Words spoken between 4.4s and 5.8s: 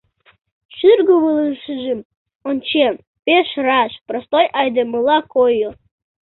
айдемыла койо.